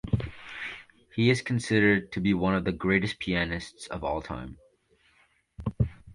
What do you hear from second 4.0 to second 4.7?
all time.